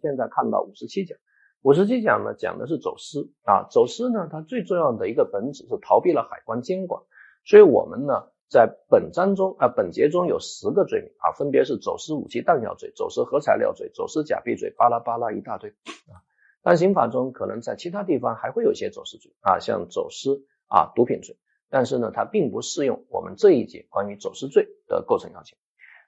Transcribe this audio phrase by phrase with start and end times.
[0.00, 1.18] 现在看到五十七讲，
[1.62, 3.30] 五十七讲呢讲的是走私。
[3.44, 7.02] 啊，走私呢它最重要的一个本质是逃避了海关监管，
[7.44, 15.70] 所以我们呢在本章中啊本节中有十个罪名啊，分别是走私武器弹药罪、走私核材料罪、走私假币罪，巴拉巴拉一大堆。
[15.70, 16.22] 啊。
[16.62, 19.32] 但刑法中可能在其他地方还会有一些走私罪。
[19.40, 21.36] 啊，像走私啊毒品罪，
[21.70, 25.58] 但是呢它并不适用我们这一节关于走私罪的构成要件。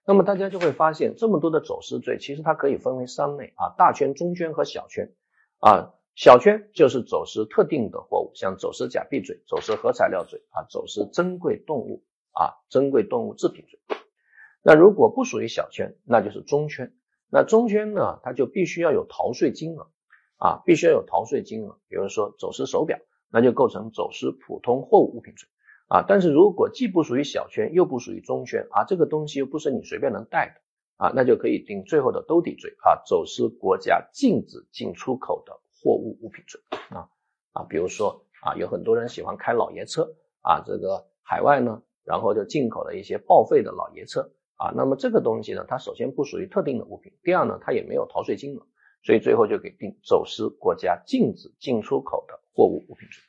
[0.08, 5.12] 那么大家就会发现，这么多的走私罪，其实它可以分为三类啊，大圈、中圈和小圈
[5.58, 5.92] 啊。
[6.14, 12.02] 小圈就是走私特定的货物，像走私假币罪、走私核材料罪啊、走私珍贵动物
[12.32, 13.78] 啊、珍贵动物制品罪。
[14.62, 16.90] 那如果不属于小圈，那就是中圈。
[17.30, 19.90] 那中圈呢，它就必须要有逃税金额
[20.38, 21.78] 啊，必须要有逃税金额。
[21.86, 22.98] 比如说走私手表，
[23.30, 25.46] 那就构成走私普通货物物品罪。
[25.88, 30.60] 啊，但是如果既不属于小圈，又不属于中圈，啊，这个东西又不是你随便能带的，
[31.06, 37.08] 啊，那就可以定最后的兜底罪，啊，走私国家禁止进出口的货物物品罪，啊
[37.52, 48.66] 啊，比如说啊，有很多人喜欢开老爷车，啊，这个海外呢，然后就进口了一些报废的老爷车，啊，那么这个东西呢，它首先不属于特定的物品，第二呢，它也没有逃税金额，
[49.02, 53.22] 所以最后就给定走私国家禁止进出口的货物物品罪。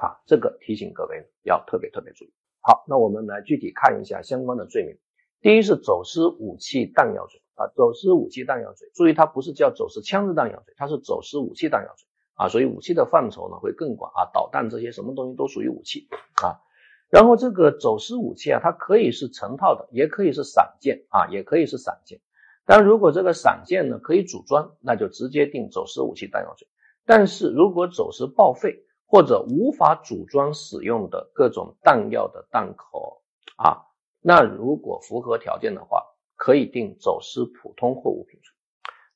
[0.00, 2.32] 啊，这个提醒各位要特别特别注意。
[2.60, 4.96] 好，那我们来具体看一下相关的罪名。
[5.40, 16.06] 第一是走私武器弹药罪啊，走私武器弹药罪，注意它不是叫走私枪支弹药罪，它是走私武器弹药罪啊，所以武器的范畴呢会更广啊，导弹这些什么东西都属于武器
[16.42, 16.62] 啊。
[17.10, 22.20] 然后这个走私武器啊，它可以是成套的，也可以是散件啊，也可以是散件。
[22.64, 26.68] 但如果这个散件呢可以组装，那就直接定走私武器弹药罪。
[27.04, 33.20] 但是如果走私报废，或者无法组装使用的各种弹药的弹口
[33.56, 33.84] 啊，
[34.22, 36.02] 那如果符合条件的话，
[36.34, 38.50] 可以定走私普通货物品罪；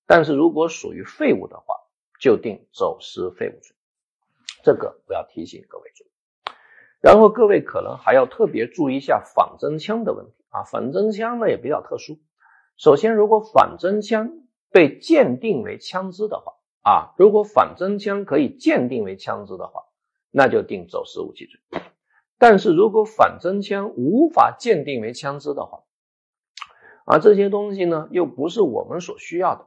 [0.06, 1.76] 但是如果属于废物的话，
[2.20, 3.74] 就定走私废物罪。
[4.62, 6.08] 这个我要提醒各位注意。
[7.00, 12.18] 然后各位可能还要特别注意一下仿真枪的问题啊，仿真枪呢也比较特殊。
[12.76, 14.30] 首先，如果仿真枪
[14.70, 16.52] 被鉴定为枪支的话，
[16.82, 19.84] 啊，如果仿真枪可以鉴定为枪支的话，
[20.36, 21.80] 那就定走私武器罪。
[22.36, 25.84] 但是如果仿真枪无法鉴定为枪支的话，
[27.06, 29.66] 而这些东西呢又不是我们所需要的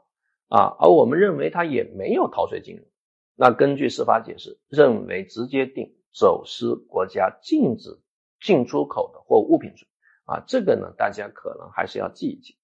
[0.56, 2.84] 啊，而我们认为它也没有逃税金额，
[3.36, 8.00] 那根据司法解释，认为直接定走私国家禁止
[8.40, 9.88] 进出口的或物品罪
[10.26, 12.58] 啊，这个呢大家可能还是要记一记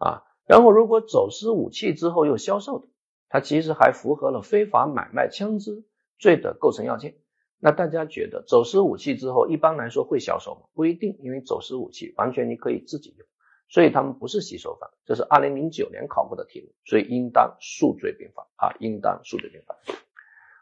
[0.00, 0.24] 啊。
[0.46, 2.88] 然后如果走私武器之后又销售的。
[3.30, 5.84] 它其实还符合了非法买卖枪支
[6.20, 7.16] 罪的构成要件。
[7.58, 10.60] 那大家觉得走私武器之后，一般来说会销售吗？
[10.74, 13.26] 不一定，因为走私武器完全你可以自己用，
[13.68, 14.90] 所以他们不是吸收犯。
[15.04, 19.76] 这是二零零九年考过的题目，所以应当数罪并罚啊，应当数罪并罚。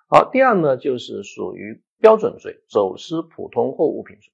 [0.08, 4.32] 好，第二呢，就是属于标准罪，走私普通货物品罪。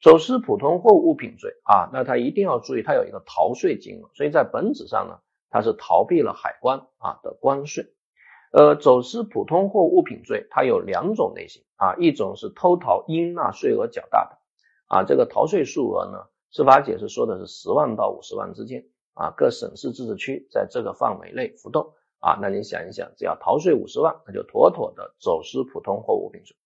[0.00, 5.18] 走私普通货物品罪啊，那他一定要注意，它有一个逃税金额，所以在本质上呢。
[5.56, 7.93] 它是逃避了海关啊的关税，
[8.54, 14.38] 呃，走私普通货物品罪，它有两种类型啊，一种是偷逃应纳税额较大的
[14.86, 26.56] 啊，这个逃税数额呢，司法解释说的是十万到五十万之间啊，各省市自治区在这个范围内浮动啊，那你想一想，只要逃税五十万，那就妥妥的走私普通货物品罪。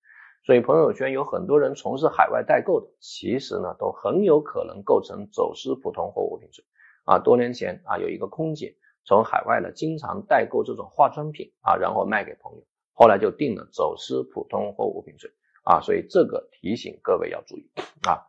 [0.45, 6.63] 所以朋友圈有很多人从事海外代购的，其实呢，都很有可能构成走私普通货物品罪。
[7.07, 8.77] 啊，多年前啊，有一个空姐
[9.09, 15.31] 从海外呢经常代购这种化妆品啊，然后卖给朋友，后来就定了走私普通货物品罪
[15.65, 17.71] 啊，所以这个提醒各位要注意
[18.07, 18.21] 啊。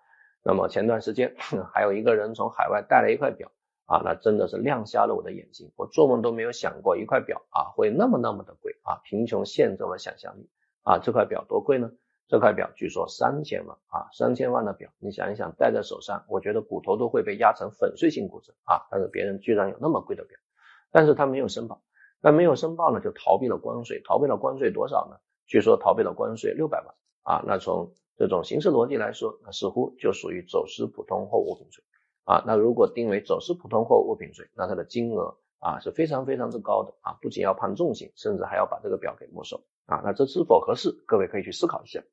[0.41, 1.35] 那么前段时间
[1.73, 3.51] 还有一个人从海外带了一块表
[3.87, 10.49] 啊，那真的是亮瞎了我的眼睛，我做梦都没有想过一块表啊会那么那么的贵啊，贫穷限制了想象力
[10.83, 11.91] 啊，这块表多贵呢？
[12.29, 18.87] 这块表据说三千万啊，三千万的表，你想一想戴在手上，我觉得骨头都会被压成粉碎性骨折啊！
[18.89, 20.39] 但是别人居然有那么贵的表，
[20.91, 21.81] 但是他没有申报，
[22.21, 25.17] 那没有申报呢，就逃避了关税，逃避了关税多少呢？
[25.47, 27.43] 据说逃避了关税六百万啊！
[27.47, 31.83] 那从这种刑事逻辑来说，那似乎就属于走私普通货物品罪
[32.25, 32.43] 啊！
[32.45, 37.17] 那如果定为走私普通货物品罪，那它的金额啊是非常非常之高的啊！
[37.21, 40.01] 不仅要判重刑，甚至还要把这个表给没收啊！
[40.03, 40.91] 那这是否合适？
[41.07, 42.03] 各位可以去思考一下。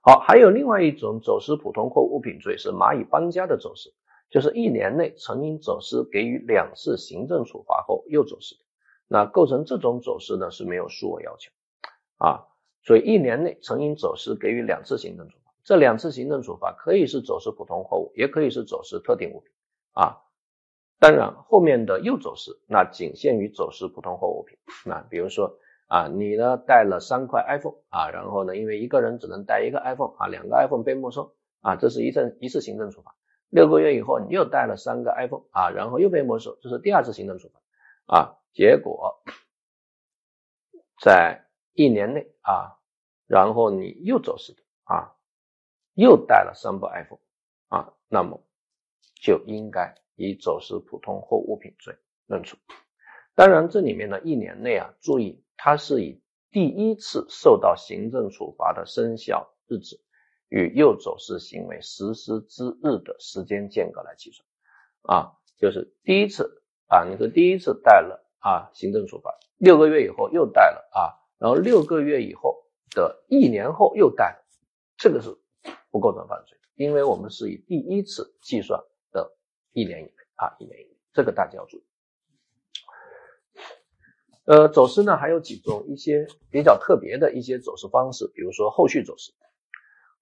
[0.00, 3.92] 好，还有另外一种走私普通货物品罪是蚂蚁搬家的走私，
[4.28, 8.60] 就是一年内曾因走私给予两次行政处罚后又走私的，
[9.08, 11.50] 那构成这种走私呢是没有数额要求
[12.18, 12.46] 啊，
[12.82, 19.52] 所以一年内曾因走私给予两次行政处罚，这两次行政处罚可以是走私普通货物，也可以是走私特定物品
[19.92, 20.22] 啊。
[20.98, 24.58] 当然后面的又走私那仅限于走私普通货物品。
[24.86, 25.58] 那比如说
[25.88, 33.14] 啊，你呢带了三块 iPhone 啊，然后呢因为一个人只能带一个 iPhone 啊，两个 iPhone 被没收啊，这是一次一次行政处罚。
[33.48, 37.60] 六个月以后你又带了三个 iPhone 啊，然后又被没收，这是第二次行政处罚
[38.16, 38.38] 啊。
[38.52, 39.22] 结果
[41.00, 42.78] 在一年内啊，
[43.26, 45.14] 然后你又走私啊，
[45.94, 47.20] 又带了三部 iPhone
[47.68, 48.42] 啊，那么
[49.22, 51.94] 就应该以走私普通货物品罪
[52.26, 52.56] 论处。
[53.34, 60.00] 当然，这里面呢，一年内啊，注意它是以第一次受到行政处罚的生效日子
[60.48, 64.46] 与又走私行为实施之日的时间间隔来计算
[65.02, 68.22] 啊，就是第一次啊，你是第一次带了。
[68.38, 74.44] 啊，行政处罚六个月以后又带了啊，然后六个月以后的一年后又带了，
[74.96, 75.36] 这个是
[75.90, 79.36] 不构成犯罪，因为我们是以第一次计算的
[79.72, 81.84] 一年以内啊，一年以内，这个大家要注意。
[84.44, 89.32] 呃，走私呢还有几种一些比较特别的一些走私方式，比如说后续走私。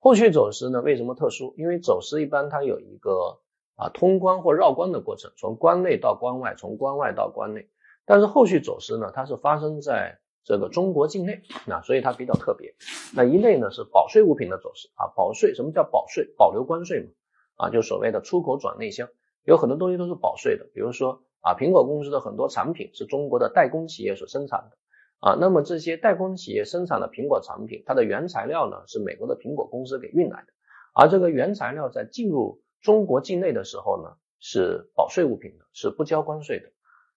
[0.04, 1.54] 后续走私呢为什么特殊？
[1.56, 3.38] 因为走私一般它有一个
[3.74, 7.70] 啊通关或绕关的过程，从关内到关外，从关外到关内。
[8.04, 12.74] 但是后续走私呢，它是发生在这个中国境内，那所以它比较特别。
[13.16, 16.34] 那一类呢是保税物品的走私啊，保税什么叫保税？
[16.36, 17.08] 保留关税嘛，
[17.56, 19.08] 啊，就所谓的出口转内销，
[19.44, 24.76] 有很多东西都是保税的，比如说啊，苹果公司的很多产品是中国的代工企业所生产的
[25.20, 30.48] 啊，那么这些代工企业生产的苹果产品，它的原材料呢是美国的苹果公司给运来的，
[30.94, 36.70] 而这个原材料在进入中国境内的时候呢是保税物品的，是不交关税的。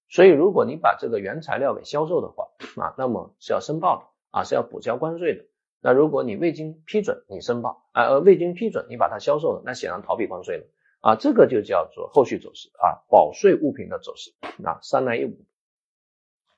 [0.10, 2.48] 所以，如果你把这个原材料给销售的话
[2.82, 5.44] 啊，那么是要申报的啊，是要补交关税的。
[5.82, 10.66] 那如果你未经批准你申报啊，呃未经批准你把它销售了，那显然逃避关税了
[11.02, 14.32] 啊，这个就叫做后续走私啊，保税物品的走私
[14.66, 15.46] 啊，三来一补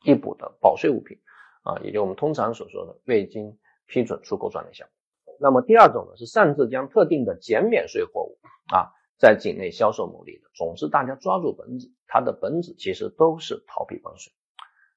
[0.03, 1.17] 一补的保税物品
[1.69, 4.85] 啊，也就我们通常所说的未经批准出口转内销。
[5.39, 8.37] 那么第二种呢，是擅自将特定的减免税货物
[8.73, 8.91] 啊。
[9.19, 14.31] 在境内销售牟利的，总之大家抓住本质，它的本质其实都是逃避关税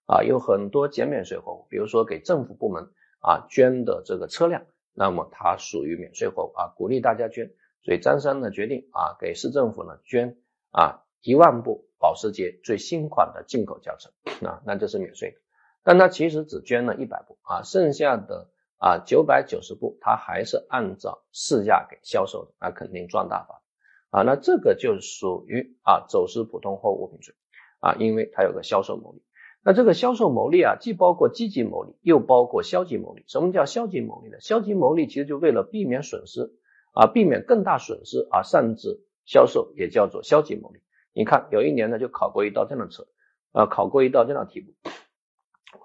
[0.06, 2.84] 啊，有很多减免税货物，比如说给政府部门
[3.19, 4.62] 啊捐的这个车辆，
[4.94, 7.50] 那么它属于免税货物啊，鼓励大家捐，
[7.82, 10.36] 所以张三呢决定啊给市政府呢捐
[10.70, 14.10] 啊一万部保时捷最新款的进口轿车
[14.46, 15.38] 啊，那这是免税的，
[15.84, 18.49] 但他其实只捐了一百部啊，剩下的
[18.79, 23.62] 啊九百九十部他还是按照市价给销售的，那肯定赚大发。
[24.11, 27.34] 啊，那这个就属于啊走私普通货物品罪
[27.81, 29.23] 啊，因为它有个销售牟利。
[29.64, 33.25] 那这个销售牟利啊，既包括积极牟利，又包括消极牟利。
[33.26, 34.37] 什么叫消极牟利呢？
[34.40, 36.50] 消极牟利其实就为了避免损失
[36.93, 40.81] 啊，避免更大损失啊，擅自销售也叫做消极牟利。
[41.14, 43.08] 你看，有一年呢就考过一道这样的测
[43.52, 44.75] 啊，考过一道这样的题目，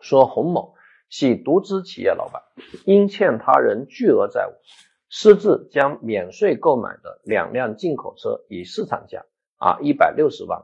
[0.02, 0.76] 说洪某
[1.10, 2.42] 系独资企业老板，
[2.86, 4.52] 因欠他人巨额债务。
[5.10, 9.24] 私自将免税购买的两辆进口车以市场价
[9.56, 10.64] 啊一百六十万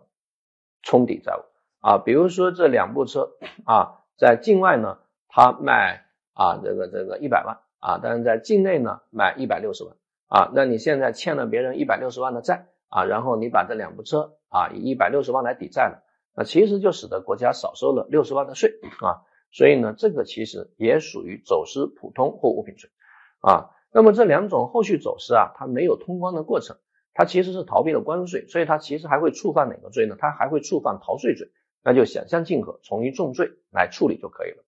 [0.81, 1.39] 冲抵债务
[1.79, 3.31] 啊，比如说这两部车
[3.63, 4.99] 啊在境外呢，
[5.29, 9.95] 他卖啊这个这个一百万啊，但是在境内呢卖一百六十万
[10.27, 16.03] 啊，那你现在欠了别人一百六十万的债啊，然后你把这两部车啊以一百六十万来抵债了，
[16.35, 19.21] 那其实就使得国家少收了六十万的税啊，
[19.51, 22.89] 所以呢这个其实也属于走私普通货物品罪
[23.41, 23.69] 啊。
[23.91, 26.77] 那么这两种后续走私啊，它没有通关的过程，
[27.13, 30.15] 它其实是逃避了关税，所以它其实还会触犯哪个罪呢？
[30.17, 31.47] 它还会触犯逃税罪，
[31.83, 34.63] 那就想象竞合，从一重罪来处理就可以了。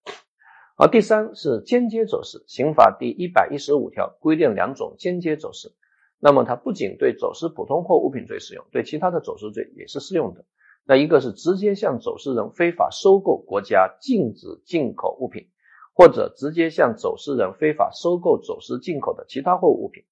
[0.77, 5.74] 而第三是间接走私，刑法第一百一十五条规定两种间接走私，
[6.19, 10.45] 那么它不仅对走私普通货物品罪适用，对其他的走私罪也是适用的。
[10.86, 15.50] 那一个是直接向走私人非法收购国家禁止进口物品。
[15.98, 20.04] 或者直接向走私人非法收购走私进口的其他货物物品。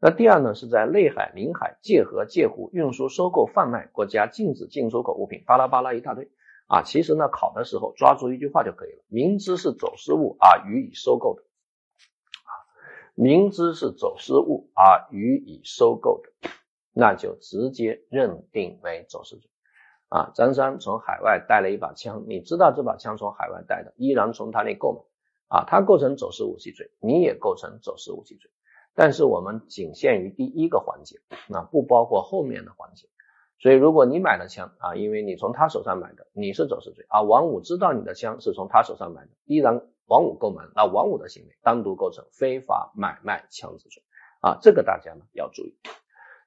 [0.00, 6.28] 那第二呢，是在内海、领海、界河、界湖运输、收购、贩卖国家禁止进出口物品，巴拉巴拉一大堆
[6.66, 6.82] 啊。
[6.82, 12.50] 其实呢，考的时候抓住一句话就可以了：明知是走私物啊，予以收购的啊，
[13.14, 16.50] 明知是走私物啊，予以收购的，
[16.92, 19.48] 那就直接认定为走私罪。
[20.08, 28.50] 啊，张三从海外带了一把枪，你知道这把枪从海外带的，依然从他那购买，啊，他构成走私武器罪，你也构成走私武器罪，
[28.94, 31.20] 但是我们仅限于第一个环节，
[31.52, 33.08] 啊，不包括后面的环节。
[33.58, 37.22] 所以如果你买了枪啊，因为你从他手上买的，你是走私罪啊。
[37.22, 44.02] 王五知道你的枪是从他手上买的，依然王五购买，那王五的行为单独构成非法买卖枪支罪
[44.40, 45.74] 啊，这个大家呢要注意。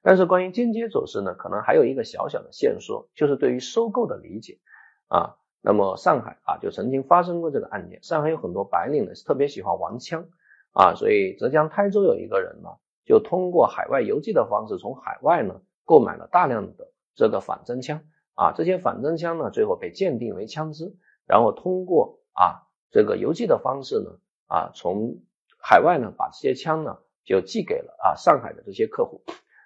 [0.02, 4.58] 但是关于间接走私呢，可能还有一个小小的线索，就是对于收购的理解
[5.08, 5.36] 啊。
[5.62, 8.02] 那么上海啊，就曾经发生过这个案件。
[8.02, 10.24] 上海有很多白领呢，是特别喜欢玩枪
[10.72, 12.70] 啊，所以浙江台州有一个人呢，
[13.04, 18.00] 就通过海外邮寄的方式，从海外呢购买了大量的这个仿真枪
[18.34, 18.52] 啊。
[18.56, 25.18] 这些仿真枪呢，最后被鉴定为枪支，然后通过啊这个邮寄的方式呢啊，从
[25.58, 29.20] 海外呢把这些枪呢就寄给了啊上海的这些客户。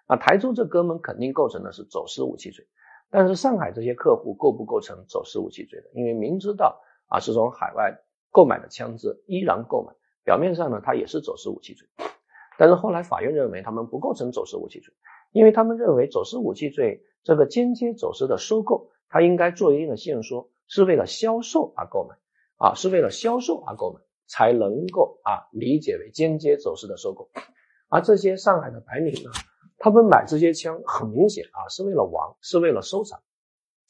[0.07, 2.67] 啊，台州这哥们肯定构成的是走私武器罪，
[3.11, 5.91] 但是上海这些客户构不构成走私武器罪的？
[5.95, 9.95] 因为明知道啊是从海外购买的枪支，依然购买，
[10.25, 11.89] 表面上呢他也是走私武器罪，
[12.59, 14.93] 但是后来法院认为他们不构成走私武器罪，
[15.33, 22.17] 因为他们认为走私武器罪这个间接走私的收购，他应该做一定的限缩，是为了销售而购买
[22.59, 27.31] 啊，是为了销售而购买，才能够啊理解为间接走私的收购，
[27.89, 29.31] 而这些上海的白领呢？
[29.77, 33.21] 他们买这些枪很明显啊，是为了玩，是为了收藏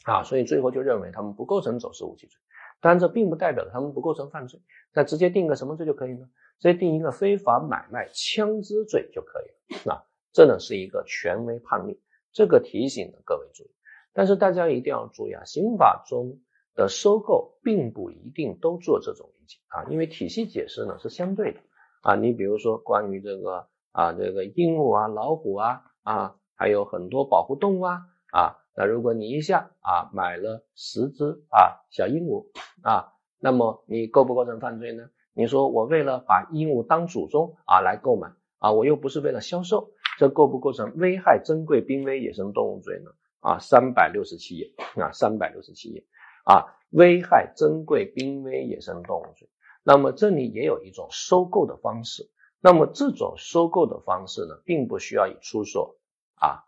[0.04, 2.36] 啊，所以最后就认为他们不构成走私武器罪。
[2.80, 4.60] 当然，这并不代表他们不构成犯罪，
[4.92, 6.28] 那直接定个什么罪就可以呢？
[6.58, 10.02] 直接定一个非法买卖枪支罪就可以了啊。
[10.32, 12.00] 这呢是一个权威判例，
[12.32, 13.70] 这个提醒呢各位注意。
[14.12, 16.40] 但是大家一定要注意啊，刑法中
[16.74, 21.60] 的收购并不一定都做这种理解啊，因为体系解释呢是相对的
[22.02, 22.16] 啊。
[22.16, 23.68] 你比如说关于这个。
[23.94, 28.00] 啊，这个鹦鹉啊，老虎啊，啊，还有很多保护动物啊，
[28.32, 32.46] 啊，那如果你一下啊买了十只啊小鹦鹉
[32.82, 35.04] 啊，那么你构不构成犯罪呢？
[35.32, 43.12] 你说我为了把鹦鹉当祖宗啊来购买啊，我又不是为了销售，这构不构成危害珍贵濒危野生动物罪呢？
[43.38, 46.04] 啊，三百六十七页啊，三百六十七页
[46.44, 49.48] 啊，危害珍贵濒危野生动物罪。
[49.84, 52.28] 那么这里也有一种收购的方式。
[52.66, 55.96] 那么这种收购的方式呢，并不需要以出售
[56.36, 56.64] 啊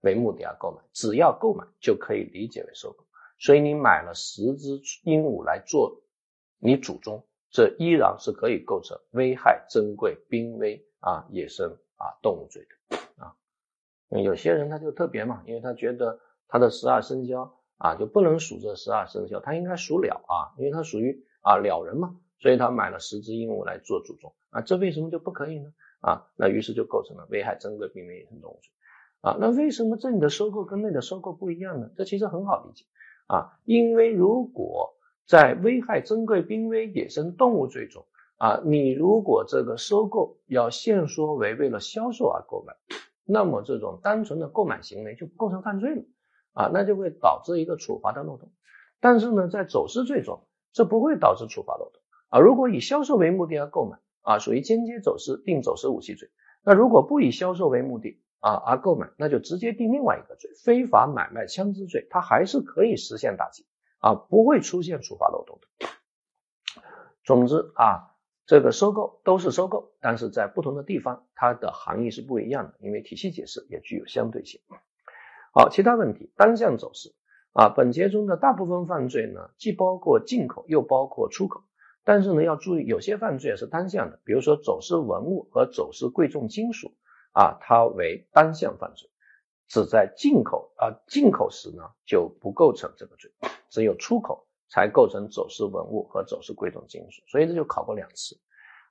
[0.00, 3.04] 为目的而购买，只要购买就可以理解为收购。
[3.38, 6.02] 所以你买了十只鹦鹉来做
[6.58, 13.32] 你祖宗，这依然是可以构成危害珍贵濒危啊野生啊动物罪的啊。
[14.08, 22.16] 有些人他就特别嘛，因为他觉得他的十二生肖啊就不能属这十二生肖，他应该属鸟啊，因为他属于啊鸟人嘛。
[22.38, 25.72] 所以他买了十只鹦鹉来做祖宗啊，这为什么就不可以呢？
[26.00, 28.70] 啊，那于是就构成了危害珍贵濒危野生动物罪
[29.22, 29.36] 啊。
[29.40, 31.90] 那为什么这里的收购跟那的收购不一样呢？
[31.96, 32.84] 这其实很好理解
[33.26, 34.94] 啊，因为如果
[35.26, 38.04] 在危害珍贵濒危野生动物罪中
[38.36, 42.74] 啊，你如果这个收购要限缩为为了销售而购买，
[43.24, 46.02] 那么这种单纯的购买行为就不构成犯罪了
[46.52, 48.52] 啊，那就会导致一个处罚的漏洞。
[49.00, 52.02] 但是呢，在走私罪中，这不会导致处罚漏洞。
[52.28, 56.30] 啊，如果以销售为目的而购买啊，属于间接走私，定走私武器罪。
[56.64, 63.64] 那如果不以销售为目的啊而购买，那就直接定另外一个罪，非法买卖枪支罪，它还是可以实现打击
[64.00, 65.88] 啊，不会出现处罚漏洞的。
[67.24, 68.14] 总之啊，
[68.46, 74.60] 这个收购都是收购，但是在不同的地方，它的含义是不一样的，因为体系解释也具有相对性。
[75.52, 77.14] 好，其他问题，单向走私
[77.52, 81.62] 啊，本节中的大部分犯罪呢，既包括进口，又包括出口。
[82.06, 86.94] 但是呢，要注意，有些犯罪是单向的，比如说走私文物和走私贵重金属
[87.32, 89.10] 啊，它为单向犯罪，
[89.66, 93.32] 只在进口啊进口时呢就不构成这个罪，
[93.70, 98.38] 只有出口才构成走私文物和走私贵重金属，所以这就考过两次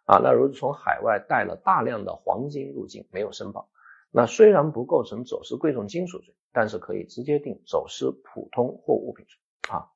[0.03, 0.19] 啊。
[0.21, 3.69] 那如果从海外带了大量的黄金入境没有申报，
[4.11, 9.87] 那虽然不构成走私贵重金属罪，但是可以直接定走私普通货物品罪啊。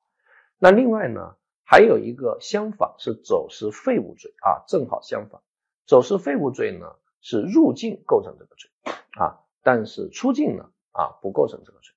[0.58, 1.36] 那另外呢？
[1.70, 5.40] 还有一个相反是走私废物罪啊，正好相反，
[5.86, 8.68] 走私废物罪呢是入境构成这个罪
[9.12, 11.94] 啊，但是出境呢啊不构成这个罪。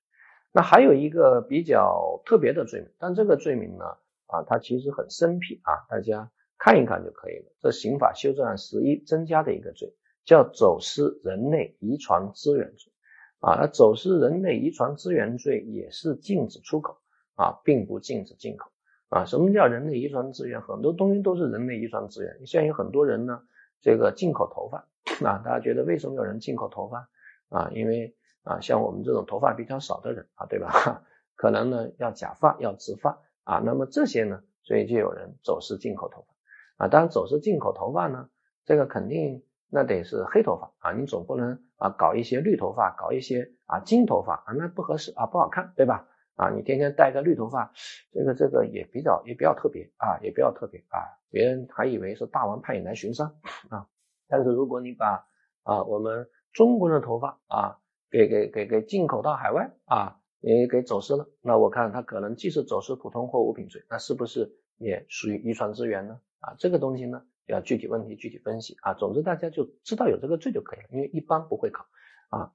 [0.52, 3.84] 那还有一个比较特别的罪名，但这个罪名呢
[4.26, 7.46] 啊它其实很生僻啊，大家看一看就可以了。
[7.58, 9.92] 这刑法修正案十一增加的一个罪
[10.24, 12.92] 叫走私人类遗传资源罪
[13.40, 16.96] 啊，那走私人类遗传资源罪也是禁止出口
[17.34, 18.70] 啊，并不禁止进口。
[19.14, 20.60] 啊，什么叫人类遗传资源？
[20.60, 22.46] 很多东西都是人类遗传资源。
[22.46, 23.42] 现在有很多人呢，
[23.80, 24.78] 这个进口头发，
[25.24, 27.08] 啊，大家觉得为什么有人进口头发？
[27.48, 31.04] 啊，因为啊，像我们这种头发比较少的人啊，对吧？
[31.36, 36.88] 可能呢要假发，要植发啊，那么这些呢，所以就有人走私进口头发啊。
[36.88, 38.28] 当然，走私进口头发呢，
[38.64, 46.08] 这个肯定那得是黑头发啊，你总不能啊搞一些绿头发，搞一些啊金头发啊，那不合适啊，不好看，对吧？
[46.36, 47.72] 啊，你天天戴个绿头发，
[48.12, 50.98] 这个这个也比较也比较特别啊，也比较特别啊，
[51.30, 53.28] 别人还以为是大王派你来巡山
[53.68, 53.86] 啊。
[54.26, 55.26] 但是如果你把
[55.62, 57.78] 啊我们中国的头发啊
[58.10, 66.20] 给给给给进口到海外啊，也给走私了，那我看他可能既是走私普通货物品罪，那是不是也属于遗传资源呢？
[66.40, 68.94] 啊，这个东西呢要具体问题具体分析啊。
[68.94, 71.86] 总之大家就知道有这个罪就可以了，因为一般不会考
[72.30, 72.52] 啊。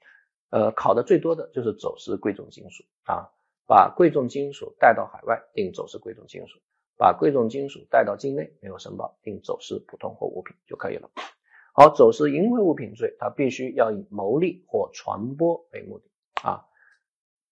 [0.52, 3.30] 呃，考的最多的就是走私贵重金属啊，
[3.70, 6.58] 把贵重金属带到海外定走私贵重金属，
[6.98, 11.12] 把贵重金属带到境内没有申报定走私普通货物品就可以了。
[11.76, 16.06] 好，走私淫秽物品罪，它必须要以牟利或传播为目的
[16.42, 16.66] 啊，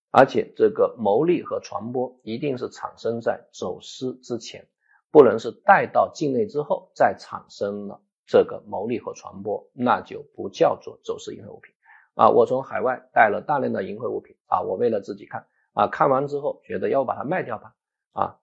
[0.09, 4.67] 而且这个牟利和传播一定是产生在走私之前，
[5.11, 11.75] 不能是带到境内之后再产生了这个牟利和传播，那就不叫做走私淫秽物品。
[12.15, 15.45] 啊，我从海外带了大量的淫秽物品啊，我为了自己看
[15.77, 17.75] 啊，看完之后觉得要把它卖掉吧
[18.13, 18.39] 啊，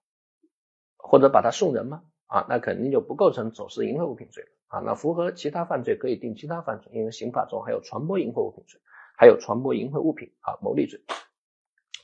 [0.96, 2.04] 或者把它送人吗？
[2.26, 4.80] 啊，那肯定就不构成走私淫秽物品罪了啊。
[4.86, 8.80] 那符合其他犯罪可以定其他犯罪，因为刑法中还有传播淫秽物品罪，
[9.18, 11.00] 还有传播淫秽物品啊牟利罪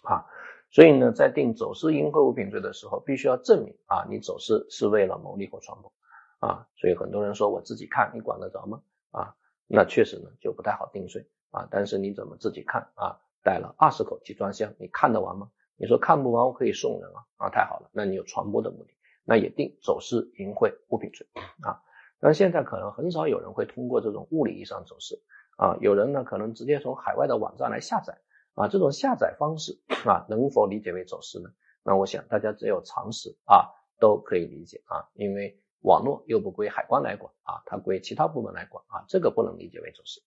[0.02, 0.26] 啊。
[0.72, 5.92] 所以呢，在定走私淫秽物品罪的时候，必须要证明啊，你走私是为了牟利或传播
[6.40, 6.66] 啊。
[6.74, 8.82] 所以很多人说我自己看，你管得着吗？
[9.12, 9.36] 啊，
[9.68, 11.24] 那确实呢就不太好定罪。
[11.52, 13.20] 啊，但是你怎么自己看啊？
[13.42, 15.50] 带了二十口集装箱，你看得完吗？
[15.76, 17.46] 你说看不完，我可以送人啊！
[17.46, 18.90] 啊，太好了，那你有传播的目的，
[19.24, 21.26] 那也定走私淫秽物品罪
[21.62, 21.80] 啊。
[22.20, 25.22] 但现在可能很少有人会通过这种物理意义上走私
[25.56, 28.18] 啊，有人呢可能直接从海外的网站来下载
[28.54, 31.48] 啊，这种下载方式啊，能否理解为走私呢？
[31.82, 40.20] 那我想大家只有常识啊，都可以理解啊，因为网络又不归海关来管啊，它归其他部门来管啊，这个不能理解为走私。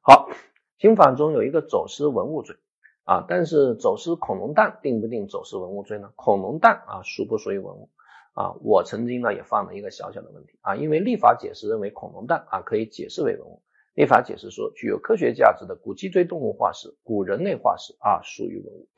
[0.00, 0.28] 好，
[0.82, 2.56] 刑法中有一个走私文物罪
[3.04, 6.10] 啊，但是走私恐龙蛋定不定走私文物罪呢？
[6.16, 7.88] 恐龙蛋啊属不属于文物
[8.34, 8.56] 啊？
[8.64, 13.62] 我曾经呢也犯了一个小小的问题啊，因为立法解释认为恐龙蛋啊可以解释为文物，
[13.94, 18.88] 立法解释说具有科学价值的古脊椎动物化石、古人类化石啊属于文物，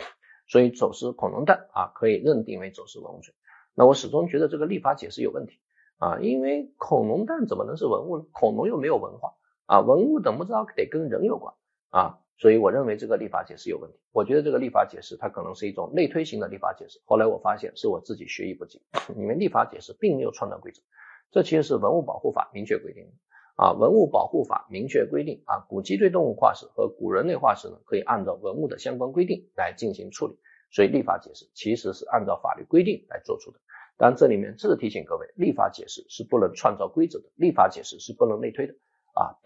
[0.49, 3.35] 所以走私恐龙蛋啊可以认定为走私文物罪。
[3.75, 5.59] 那我始终觉得这个立法解释有问题
[5.99, 8.25] 啊，因为恐龙蛋怎么能是文物呢？
[8.33, 9.35] 恐龙又没有文化。
[9.67, 11.53] 啊，文物怎么知道得跟人有关
[11.95, 12.19] 啊？
[12.37, 13.97] 所以我认为这个立法解释有问题。
[14.11, 17.01] 我觉得这个立法解释它可能是一种内推型的立法解释。
[17.05, 18.81] 后来我发现是我自己学艺不精，
[19.17, 20.83] 因为立法解释并没有创造规则。
[21.31, 23.13] 这其实是文物保护法明确规定的
[23.57, 23.73] 啊。
[23.73, 30.37] 文物保护法明确规定啊，古脊椎动物化石和古人类化石呢，可以按照文物的相关规定来进行处理。
[30.73, 33.61] 所以立法解释其实是按照法律规定来做出的。
[33.97, 38.75] 但这里面这是提醒各位，立法解释是不能创造规则的，立法解释是不能内推的。
[39.15, 39.39] 啊，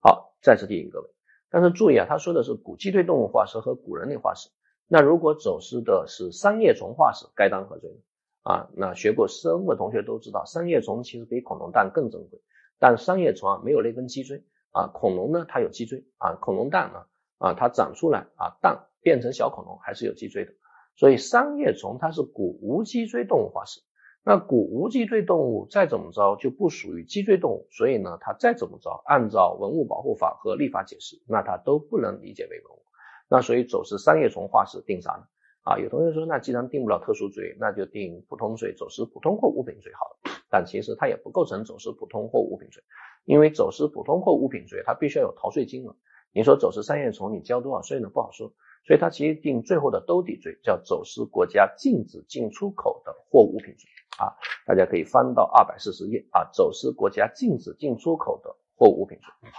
[0.00, 1.08] 好，再次提醒各位，
[1.54, 4.48] 但是注意啊，他说的是古脊椎动物化石和古人类化石，
[4.88, 7.96] 那如果走私的是三叶虫化石，该当何罪呢？
[8.42, 12.40] 啊，那学过生物的同学都知道，三叶虫其实比恐龙蛋更珍贵，
[12.80, 14.42] 但三叶虫啊没有那根脊椎。
[14.72, 16.04] 啊，恐龙呢它有脊椎。
[16.18, 17.04] 啊，恐龙蛋呢
[17.38, 20.50] 啊它长出来啊蛋变成小恐龙还是有脊椎的，
[20.96, 23.80] 所以三叶虫它是古无脊椎动物化石。
[24.26, 32.82] 那古无脊椎动物再怎么着就不属于脊椎动物，所以呢，它再怎么着，按照文物保护法和立法解释，那它都不能理解为文物。
[33.28, 35.24] 那所以走私三叶虫化石定啥呢？
[35.64, 40.32] 啊，有同学说，那既然定不了特殊罪，那就定普通罪，走私普通货物品罪好了。
[40.48, 42.82] 但其实它也不构成走私普通货物品罪，
[43.26, 45.94] 因为走私普通货物品罪，它必须要有逃税金额。
[46.32, 48.08] 你说走私三叶虫，你交多少税呢？
[48.08, 48.54] 不好说。
[48.86, 53.88] 所以它其实定最后的兜底罪，叫走私国家禁止进出口的货物品罪。
[54.18, 59.50] 啊，大家可以翻到二百四十页啊，走私国家禁止进出口的货物品罪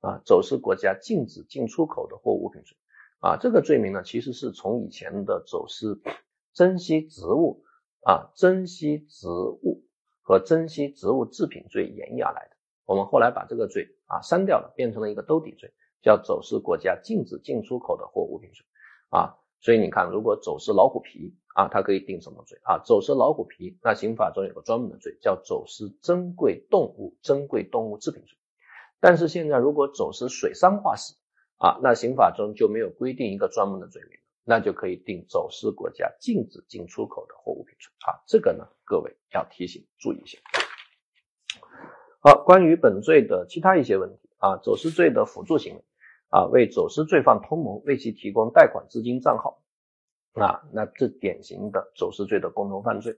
[0.00, 2.76] 啊，走私国家禁止进出口的货物品罪
[3.20, 6.00] 啊，这个罪名呢，其实是从以前的走私
[6.54, 7.64] 珍稀植物
[8.02, 9.84] 啊、珍稀植物
[10.22, 12.56] 和珍稀植物制品罪演绎而来的。
[12.86, 15.70] 我们后来把这个罪啊删掉了，变成了一个兜底罪，
[16.00, 18.64] 叫走私国家禁止进出口的货物品罪
[19.10, 19.36] 啊。
[19.60, 22.78] 所以你看，如果走私老虎皮啊，它可以定什么罪啊？
[22.84, 28.38] 走私老虎皮，那刑法中有个专门的罪，叫走私珍贵动物、珍贵动物制品罪。
[29.00, 31.16] 但是现在如果走私水杉化石
[31.56, 34.12] 啊，那刑法中就没有规定一个专门的罪名，
[34.44, 38.22] 那就可以定走私国家禁止进出口的货物品罪啊。
[38.28, 40.38] 这个呢，各位要提醒注意一下。
[42.20, 45.82] 好，关于本罪的其他一些问题啊，走私罪的辅助行为。
[46.30, 49.62] 啊，为走私罪犯通谋，为其提供贷款资金账号，
[50.40, 53.16] 啊，那这典型的走私罪的共同犯罪。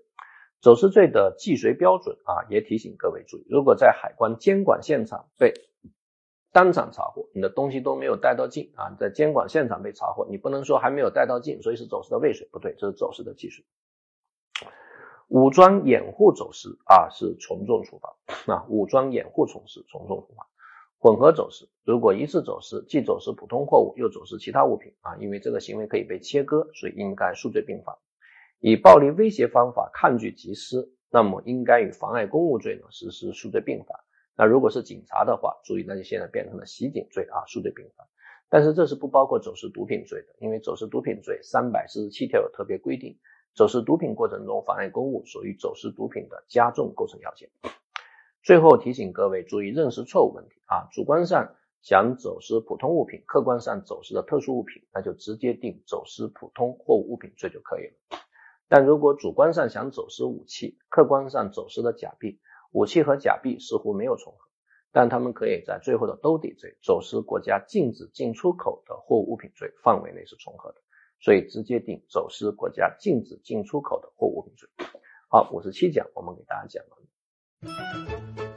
[0.60, 5.54] 走私罪的既遂标准啊，也提醒各位注意，如果在海关监管现场被
[6.52, 13.64] 当场查获，你的东西都没有带到境啊，在监管现场被查获，你不能说还没有带到境，所以是走私的未遂，不对，这是走私的既遂。
[15.28, 20.49] 武装掩护走私啊，是从重处罚啊，武装掩护从事从重处罚。
[21.02, 27.98] 混合走私，如果一次走私既走私普通货物又走私其他物品啊，因为这个行为可以被切割，所以应该数罪并罚。
[28.58, 34.04] 以暴力威胁方法抗拒缉私，那么应该与妨碍公务罪呢实施数罪并罚。
[34.36, 38.06] 那如果是警察的话，注意那就现在变成了袭警罪啊，数罪并罚。
[38.50, 43.16] 但是这是不包括走私毒品罪的，因为走私毒品罪三百四十七条有特别规定。
[43.54, 47.48] 走私毒品过程中妨碍公务，属于走私毒品的加重构成要件。
[48.42, 58.18] 最后提醒各位注意认识错误问题啊，主观上想走私普通物品，客观上走私的特殊物品，那就直接定走私普通货物物品罪就可以了。
[58.66, 62.40] 但如果主观上想走私武器，客观上走私的假币，
[62.72, 64.48] 武器和假币似乎没有重合，
[64.90, 70.80] 但他们可以在最后的兜底罪，走私国家禁止进出口的货物物品罪范围内是重合的。
[71.20, 74.66] 所以直接定走私国家禁止进出口的货物物品罪。
[75.28, 76.98] 好，五十七讲我们给大家讲完
[77.62, 78.49] 了。